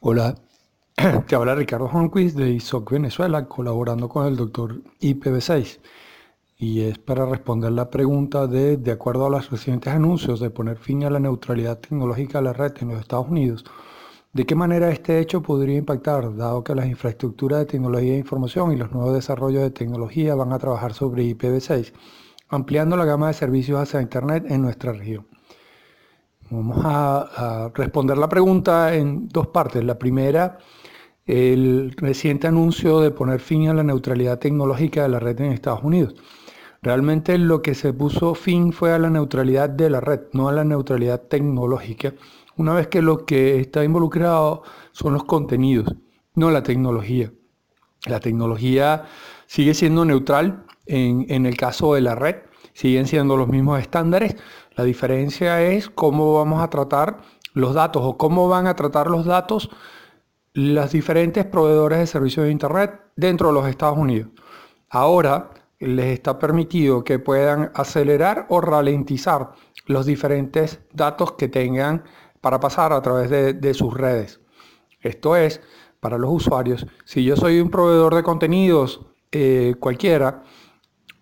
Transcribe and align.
Hola, 0.00 0.36
te 1.26 1.34
habla 1.34 1.56
Ricardo 1.56 1.86
Honquist 1.86 2.36
de 2.36 2.50
ISOC 2.52 2.92
Venezuela, 2.92 3.48
colaborando 3.48 4.08
con 4.08 4.26
el 4.26 4.36
doctor 4.36 4.80
IPv6. 5.00 5.80
Y 6.56 6.82
es 6.82 6.98
para 6.98 7.26
responder 7.26 7.72
la 7.72 7.90
pregunta 7.90 8.46
de, 8.46 8.76
de 8.76 8.92
acuerdo 8.92 9.26
a 9.26 9.30
los 9.30 9.50
recientes 9.50 9.92
anuncios 9.92 10.38
de 10.38 10.50
poner 10.50 10.78
fin 10.78 11.02
a 11.02 11.10
la 11.10 11.18
neutralidad 11.18 11.80
tecnológica 11.80 12.38
de 12.38 12.44
la 12.44 12.52
red 12.52 12.74
en 12.80 12.90
los 12.90 13.00
Estados 13.00 13.28
Unidos, 13.28 13.64
¿de 14.32 14.46
qué 14.46 14.54
manera 14.54 14.88
este 14.88 15.18
hecho 15.18 15.42
podría 15.42 15.78
impactar, 15.78 16.36
dado 16.36 16.62
que 16.62 16.76
las 16.76 16.86
infraestructuras 16.86 17.58
de 17.58 17.66
tecnología 17.66 18.12
de 18.12 18.18
información 18.18 18.70
y 18.72 18.76
los 18.76 18.92
nuevos 18.92 19.14
desarrollos 19.14 19.62
de 19.62 19.72
tecnología 19.72 20.36
van 20.36 20.52
a 20.52 20.60
trabajar 20.60 20.94
sobre 20.94 21.24
IPv6, 21.24 21.92
ampliando 22.48 22.96
la 22.96 23.04
gama 23.04 23.26
de 23.26 23.34
servicios 23.34 23.80
hacia 23.80 24.00
Internet 24.00 24.44
en 24.48 24.62
nuestra 24.62 24.92
región? 24.92 25.26
Vamos 26.50 26.78
a, 26.82 27.70
responder 27.74 28.16
la 28.16 28.28
pregunta 28.28 28.94
en 28.94 29.28
dos 29.28 29.48
partes. 29.48 29.84
La 29.84 29.98
primera, 29.98 30.58
el 31.26 31.92
reciente 31.96 32.46
anuncio 32.46 33.00
de 33.00 33.10
poner 33.10 33.40
fin 33.40 33.68
a 33.68 33.74
la 33.74 33.82
neutralidad 33.82 34.38
tecnológica 34.38 35.02
de 35.02 35.08
la 35.10 35.20
red 35.20 35.38
en 35.40 35.52
Estados 35.52 35.82
Unidos. 35.82 36.14
Realmente 36.80 37.36
lo 37.36 37.60
que 37.60 37.74
se 37.74 37.92
puso 37.92 38.34
fin 38.34 38.72
fue 38.72 38.92
a 38.92 38.98
la 38.98 39.10
neutralidad 39.10 39.68
de 39.68 39.90
la 39.90 40.00
red, 40.00 40.20
no 40.32 40.48
a 40.48 40.52
la 40.52 40.64
neutralidad 40.64 41.22
tecnológica, 41.22 42.14
una 42.56 42.72
vez 42.72 42.88
que 42.88 43.02
lo 43.02 43.26
que 43.26 43.60
está 43.60 43.84
involucrado 43.84 44.62
son 44.92 45.12
los 45.12 45.24
contenidos, 45.24 45.94
no 46.34 46.50
la 46.50 46.62
tecnología. 46.62 47.30
La 48.06 48.20
tecnología 48.20 49.04
sigue 49.46 49.74
siendo 49.74 50.04
neutral 50.04 50.64
en, 50.86 51.46
el 51.46 51.56
caso 51.56 51.94
de 51.94 52.00
la 52.00 52.14
red, 52.14 52.36
siguen 52.72 53.06
siendo 53.06 53.36
los 53.36 53.48
mismos 53.48 53.80
estándares, 53.80 54.36
la 54.78 54.84
diferencia 54.84 55.60
es 55.60 55.90
cómo 55.90 56.34
vamos 56.34 56.62
a 56.62 56.70
tratar 56.70 57.16
los 57.52 57.74
datos 57.74 58.00
o 58.04 58.16
cómo 58.16 58.48
van 58.48 58.68
a 58.68 58.76
tratar 58.76 59.08
los 59.08 59.26
datos 59.26 59.70
los 60.52 60.92
diferentes 60.92 61.44
proveedores 61.44 61.98
de 61.98 62.06
servicios 62.06 62.46
de 62.46 62.52
Internet 62.52 63.00
dentro 63.16 63.48
de 63.48 63.54
los 63.54 63.66
Estados 63.66 63.98
Unidos. 63.98 64.28
Ahora 64.88 65.50
les 65.80 66.06
está 66.06 66.38
permitido 66.38 67.02
que 67.02 67.18
puedan 67.18 67.72
acelerar 67.74 68.46
o 68.50 68.60
ralentizar 68.60 69.50
los 69.86 70.06
diferentes 70.06 70.78
datos 70.92 71.32
que 71.32 71.48
tengan 71.48 72.04
para 72.40 72.60
pasar 72.60 72.92
a 72.92 73.02
través 73.02 73.30
de, 73.30 73.74
sus 73.74 73.92
redes. 73.92 74.40
Esto 75.00 75.34
es, 75.34 75.60
para 75.98 76.18
los 76.18 76.30
usuarios, 76.30 76.86
si 77.04 77.24
yo 77.24 77.34
soy 77.34 77.60
un 77.60 77.70
proveedor 77.70 78.14
de 78.14 78.22
contenidos 78.22 79.00
eh, 79.32 79.74
cualquiera, 79.80 80.44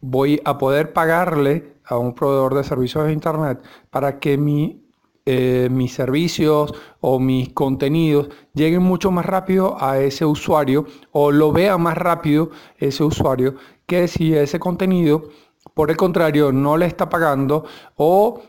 voy 0.00 0.40
a 0.44 0.58
poder 0.58 0.92
pagarle 0.92 1.76
a 1.84 1.98
un 1.98 2.14
proveedor 2.14 2.54
de 2.54 2.64
servicios 2.64 3.06
de 3.06 3.12
Internet 3.12 3.62
para 3.90 4.18
que 4.18 4.36
mi, 4.36 4.84
eh, 5.24 5.68
mis 5.70 5.94
servicios 5.94 6.74
o 7.00 7.18
mis 7.18 7.52
contenidos 7.52 8.28
lleguen 8.54 8.82
mucho 8.82 9.10
más 9.10 9.26
rápido 9.26 9.76
a 9.80 9.98
ese 9.98 10.24
usuario 10.24 10.86
o 11.12 11.30
lo 11.30 11.52
vea 11.52 11.78
más 11.78 11.96
rápido 11.96 12.50
ese 12.78 13.04
usuario 13.04 13.54
que 13.86 14.08
si 14.08 14.34
ese 14.34 14.58
contenido, 14.58 15.28
por 15.74 15.90
el 15.90 15.96
contrario, 15.96 16.52
no 16.52 16.76
le 16.76 16.86
está 16.86 17.08
pagando 17.08 17.64
o 17.96 18.42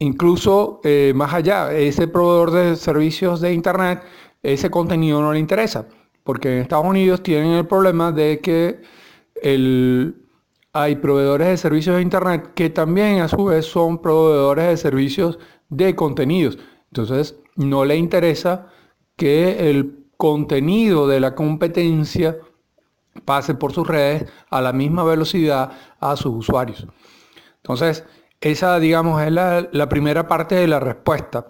incluso 0.00 0.80
eh, 0.82 1.12
más 1.14 1.32
allá, 1.32 1.72
ese 1.72 2.08
proveedor 2.08 2.50
de 2.50 2.76
servicios 2.76 3.40
de 3.40 3.52
Internet, 3.52 4.02
ese 4.42 4.70
contenido 4.70 5.20
no 5.20 5.32
le 5.32 5.38
interesa. 5.38 5.86
Porque 6.24 6.52
en 6.52 6.62
Estados 6.62 6.86
Unidos 6.86 7.22
tienen 7.22 7.52
el 7.52 7.66
problema 7.66 8.12
de 8.12 8.40
que 8.40 8.80
el, 9.42 10.19
hay 10.72 10.96
proveedores 10.96 11.48
de 11.48 11.56
servicios 11.56 11.96
de 11.96 12.02
Internet 12.02 12.52
que 12.54 12.70
también 12.70 13.20
a 13.20 13.28
su 13.28 13.44
vez 13.44 13.66
son 13.66 14.00
proveedores 14.00 14.66
de 14.66 14.76
servicios 14.76 15.38
de 15.68 15.96
contenidos. 15.96 16.58
Entonces, 16.90 17.36
no 17.56 17.84
le 17.84 17.96
interesa 17.96 18.66
que 19.16 19.70
el 19.70 20.06
contenido 20.16 21.08
de 21.08 21.20
la 21.20 21.34
competencia 21.34 22.38
pase 23.24 23.54
por 23.54 23.72
sus 23.72 23.86
redes 23.86 24.30
a 24.50 24.60
la 24.60 24.72
misma 24.72 25.02
velocidad 25.04 25.72
a 25.98 26.16
sus 26.16 26.34
usuarios. 26.34 26.86
Entonces, 27.56 28.04
esa, 28.40 28.78
digamos, 28.78 29.20
es 29.22 29.32
la, 29.32 29.68
la 29.72 29.88
primera 29.88 30.26
parte 30.26 30.54
de 30.54 30.68
la 30.68 30.80
respuesta. 30.80 31.48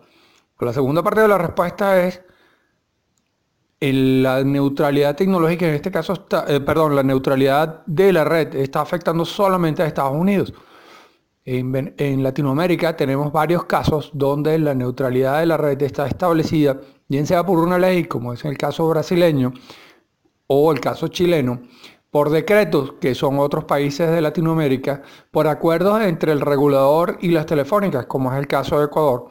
La 0.59 0.73
segunda 0.73 1.03
parte 1.03 1.21
de 1.21 1.29
la 1.29 1.39
respuesta 1.39 2.03
es 2.03 2.23
la 3.81 4.45
neutralidad 4.45 5.17
tecnológica 5.17 5.67
en 5.67 5.75
este 5.75 5.91
caso 5.91 6.13
está, 6.13 6.45
eh, 6.49 6.61
perdón, 6.61 6.95
la 6.95 7.03
neutralidad 7.03 7.83
de 7.87 8.13
la 8.13 8.25
red 8.25 8.55
está 8.55 8.83
afectando 8.83 9.25
solamente 9.25 9.83
a 9.83 9.87
Estados 9.87 10.15
Unidos. 10.15 10.53
En, 11.47 11.95
en, 11.97 12.23
Latinoamérica 12.23 12.95
tenemos 12.95 13.33
varios 13.33 13.65
casos 13.65 14.11
donde 14.13 14.59
la 14.59 14.75
neutralidad 14.75 15.41
de 15.41 15.47
la 15.47 15.57
red 15.57 15.81
está 15.81 16.07
establecida, 16.07 16.79
bien 17.09 17.27
sea 17.27 17.45
por 17.45 17.59
una 17.59 17.79
ley, 17.79 18.05
como 18.05 18.35
es 18.35 18.45
el 18.45 18.59
caso 18.59 18.87
brasileño, 18.89 19.53
o 20.47 20.71
el 20.71 20.81
caso 20.81 21.09
chileno, 21.09 21.63
por 22.11 22.29
decretos, 22.29 22.95
que 23.01 23.15
son 23.15 23.39
otros 23.39 23.65
países 23.65 24.11
de 24.11 24.21
Latinoamérica, 24.21 25.03
por 25.31 25.47
acuerdos 25.47 26.03
entre 26.03 26.33
el 26.33 26.41
regulador 26.41 27.17
y 27.21 27.31
las 27.31 27.47
telefónicas, 27.47 28.07
como 28.07 28.33
es 28.33 28.39
el 28.39 28.47
caso 28.47 28.79
de 28.79 28.87
Ecuador, 28.87 29.29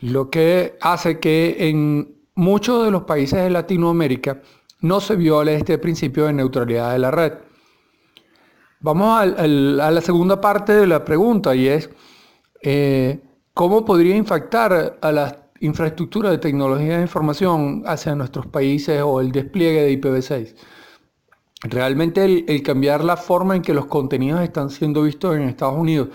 lo 0.00 0.30
que 0.30 0.78
hace 0.80 1.18
que 1.18 1.68
en 1.68 2.14
muchos 2.34 2.84
de 2.84 2.90
los 2.90 3.04
países 3.04 3.42
de 3.42 3.50
Latinoamérica 3.50 4.42
no 4.80 5.00
se 5.00 5.16
viole 5.16 5.54
este 5.54 5.78
principio 5.78 6.26
de 6.26 6.32
neutralidad 6.32 6.92
de 6.92 6.98
la 6.98 7.10
red. 7.10 7.32
Vamos 8.80 9.18
a, 9.18 9.46
la 9.46 10.00
segunda 10.02 10.40
parte 10.40 10.72
de 10.72 10.86
la 10.86 11.04
pregunta 11.04 11.54
y 11.54 11.68
es, 11.68 11.88
eh, 12.60 13.20
¿cómo 13.54 13.84
podría 13.84 14.14
impactar 14.14 14.98
a 15.00 15.12
las 15.12 15.36
infraestructuras 15.60 16.32
de 16.32 16.38
tecnología 16.38 16.96
de 16.96 17.02
información 17.02 17.82
hacia 17.86 18.14
nuestros 18.14 18.46
países 18.46 19.00
o 19.02 19.20
el 19.20 19.32
despliegue 19.32 19.82
de 19.82 19.98
IPv6? 19.98 20.54
Realmente 21.62 22.24
el, 22.24 22.44
el, 22.46 22.62
cambiar 22.62 23.02
la 23.04 23.16
forma 23.16 23.56
en 23.56 23.62
que 23.62 23.72
los 23.72 23.86
contenidos 23.86 24.42
están 24.42 24.68
siendo 24.68 25.02
vistos 25.02 25.34
en 25.34 25.44
Estados 25.44 25.78
Unidos 25.78 26.08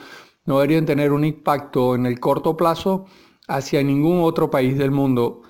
no 0.46 0.60
deberían 0.60 0.86
tener 0.86 1.12
un 1.12 1.26
impacto 1.26 1.96
en 1.96 2.06
el 2.06 2.20
corto 2.20 2.56
plazo 2.56 3.06
hacia 3.48 3.82
ningún 3.82 4.22
otro 4.22 4.52
país 4.52 4.78
del 4.78 4.92
mundo. 4.92 5.42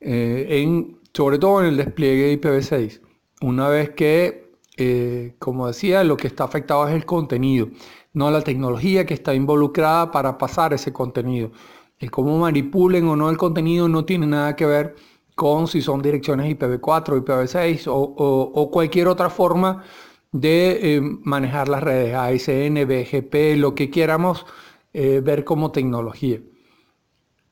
Eh, 0.00 0.62
en, 0.62 0.98
sobre 1.14 1.38
todo 1.38 1.60
en 1.60 1.66
el 1.66 1.76
despliegue 1.76 2.26
de 2.26 2.40
IPv6. 2.40 3.00
Una 3.40 3.68
vez 3.68 3.90
que, 3.90 4.52
eh, 4.76 5.34
como 5.38 5.66
decía, 5.68 6.04
lo 6.04 6.16
que 6.16 6.26
está 6.26 6.44
afectado 6.44 6.86
es 6.88 6.94
el 6.94 7.06
contenido, 7.06 7.68
no 8.12 8.30
la 8.30 8.42
tecnología 8.42 9.06
que 9.06 9.14
está 9.14 9.34
involucrada 9.34 10.10
para 10.10 10.38
pasar 10.38 10.74
ese 10.74 10.92
contenido. 10.92 11.50
El 11.98 12.10
cómo 12.10 12.38
manipulen 12.38 13.08
o 13.08 13.16
no 13.16 13.30
el 13.30 13.38
contenido 13.38 13.88
no 13.88 14.04
tiene 14.04 14.26
nada 14.26 14.56
que 14.56 14.66
ver 14.66 14.96
con 15.34 15.66
si 15.66 15.82
son 15.82 16.02
direcciones 16.02 16.46
IPv4, 16.56 17.22
IPv6 17.22 17.84
o, 17.88 18.70
cualquier 18.70 19.08
otra 19.08 19.30
forma 19.30 19.84
de 20.32 20.96
eh, 20.96 21.00
manejar 21.00 21.68
las 21.68 21.82
redes, 21.82 22.14
ASN, 22.14 22.86
BGP, 22.86 23.58
lo 23.58 23.74
que 23.74 23.90
queramos 23.90 24.46
ver 24.92 25.44
como 25.44 25.72
tecnología 25.72 26.40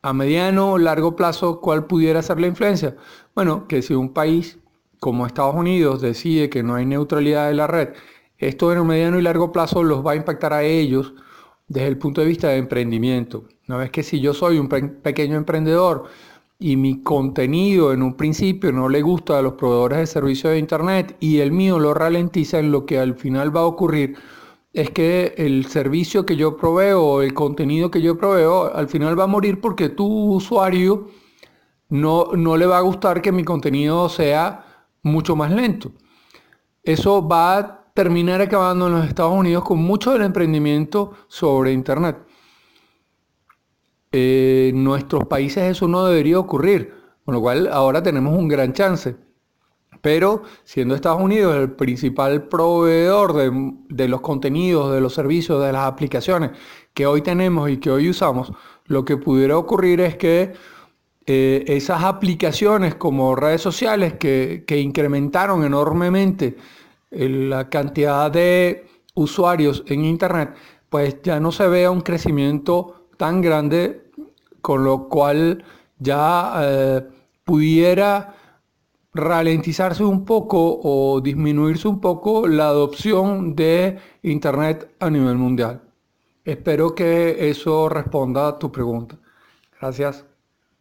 a 0.04 0.12
mediano 0.12 0.72
o 0.72 0.78
largo 0.78 1.16
plazo, 1.16 1.62
¿cuál 1.62 1.86
pudiera 1.86 2.20
ser 2.20 2.38
la 2.38 2.46
influencia? 2.46 2.94
Bueno, 3.34 3.66
que 3.66 3.80
si 3.80 3.94
un 3.94 4.12
país 4.12 4.58
como 5.00 5.26
Estados 5.26 5.54
Unidos 5.54 6.02
decide 6.02 6.50
que 6.50 6.62
no 6.62 6.74
hay 6.74 6.84
neutralidad 6.84 7.48
de 7.48 7.54
la 7.54 7.66
red, 7.66 7.88
esto 8.36 8.70
en 8.70 8.80
el 8.80 8.84
mediano 8.84 9.18
y 9.18 9.22
largo 9.22 9.50
plazo 9.50 9.82
los 9.82 10.06
va 10.06 10.12
a 10.12 10.16
impactar 10.16 10.52
a 10.52 10.62
ellos 10.62 11.14
desde 11.68 11.88
el 11.88 11.96
punto 11.96 12.20
de 12.20 12.26
vista 12.26 12.48
de 12.48 12.58
emprendimiento. 12.58 13.44
Una 13.66 13.78
vez 13.78 13.90
que 13.90 14.02
si 14.02 14.20
yo 14.20 14.34
soy 14.34 14.58
un 14.58 14.68
pequeño 14.68 15.36
emprendedor 15.36 16.04
y 16.58 16.76
mi 16.76 17.02
contenido 17.02 17.94
en 17.94 18.02
un 18.02 18.14
principio 18.14 18.72
no 18.72 18.90
le 18.90 19.00
gusta 19.00 19.38
a 19.38 19.42
los 19.42 19.54
proveedores 19.54 20.00
de 20.00 20.06
servicios 20.06 20.52
de 20.52 20.58
Internet 20.58 21.16
y 21.18 21.38
el 21.38 21.50
mío 21.50 21.78
lo 21.78 21.94
ralentiza, 21.94 22.58
en 22.58 22.72
lo 22.72 22.84
que 22.84 22.98
al 22.98 23.14
final 23.14 23.56
va 23.56 23.60
a 23.60 23.66
ocurrir 23.66 24.18
es 24.74 24.90
que 24.90 25.34
el 25.38 25.66
servicio 25.66 26.26
que 26.26 26.36
yo 26.36 26.56
proveo 26.56 27.22
el 27.22 27.32
contenido 27.32 27.92
que 27.92 28.02
yo 28.02 28.18
proveo 28.18 28.74
al 28.74 28.88
final 28.88 29.18
va 29.18 29.24
a 29.24 29.28
morir 29.28 29.60
porque 29.60 29.88
tu 29.88 30.04
usuario 30.34 31.08
no, 31.88 32.30
no 32.34 32.56
le 32.56 32.66
va 32.66 32.78
a 32.78 32.80
gustar 32.80 33.22
que 33.22 33.30
mi 33.30 33.44
contenido 33.44 34.08
sea 34.08 34.88
mucho 35.02 35.36
más 35.36 35.52
lento. 35.52 35.92
Eso 36.82 37.26
va 37.26 37.56
a 37.56 37.92
terminar 37.94 38.40
acabando 38.40 38.88
en 38.88 38.94
los 38.94 39.06
Estados 39.06 39.32
Unidos 39.32 39.64
con 39.64 39.78
mucho 39.78 40.12
del 40.12 40.22
emprendimiento 40.22 41.12
sobre 41.28 41.72
Internet. 41.72 42.18
en 44.10 44.82
nuestros 44.82 45.24
países 45.26 45.64
eso 45.70 45.86
no 45.88 46.06
debería 46.06 46.38
ocurrir, 46.38 46.94
con 47.24 47.34
lo 47.34 47.40
cual 47.40 47.68
ahora 47.72 48.02
tenemos 48.02 48.36
un 48.36 48.48
gran 48.48 48.72
chance. 48.72 49.16
Pero 50.04 50.42
siendo 50.64 50.94
Estados 50.94 51.22
Unidos 51.22 51.56
el 51.56 51.70
principal 51.70 52.42
proveedor 52.42 53.32
de, 53.88 54.06
los 54.06 54.20
contenidos, 54.20 54.92
de 54.92 55.00
los 55.00 55.14
servicios, 55.14 55.64
de 55.64 55.72
las 55.72 55.86
aplicaciones 55.86 56.50
que 56.92 57.06
hoy 57.06 57.22
tenemos 57.22 57.70
y 57.70 57.78
que 57.78 57.90
hoy 57.90 58.10
usamos, 58.10 58.52
lo 58.84 59.02
que 59.06 59.16
pudiera 59.16 59.56
ocurrir 59.56 60.02
es 60.02 60.16
que 60.18 60.52
eh, 61.24 61.64
esas 61.68 62.04
aplicaciones 62.04 62.96
como 62.96 63.34
redes 63.34 63.62
sociales 63.62 64.12
que, 64.18 64.62
incrementaron 64.78 65.64
enormemente 65.64 66.58
eh, 67.10 67.26
la 67.30 67.70
cantidad 67.70 68.30
de 68.30 68.86
usuarios 69.14 69.84
en 69.86 70.04
Internet, 70.04 70.54
pues 70.90 71.22
ya 71.22 71.40
no 71.40 71.50
se 71.50 71.66
vea 71.66 71.90
un 71.90 72.02
crecimiento 72.02 73.06
tan 73.16 73.40
grande, 73.40 74.10
con 74.60 74.84
lo 74.84 75.08
cual 75.08 75.64
ya 75.98 76.52
eh, 76.60 77.02
pudiera 77.42 78.43
ralentizarse 79.14 80.04
un 80.04 80.24
poco 80.24 80.80
o 80.82 81.20
disminuirse 81.20 81.88
un 81.88 82.00
poco 82.00 82.46
la 82.48 82.68
adopción 82.68 83.54
de 83.54 83.98
Internet 84.22 84.94
a 84.98 85.08
nivel 85.08 85.36
mundial. 85.36 85.82
Espero 86.44 86.94
que 86.94 87.48
eso 87.48 87.88
responda 87.88 88.48
a 88.48 88.58
tu 88.58 88.70
pregunta. 88.70 89.18
Gracias. 89.80 90.33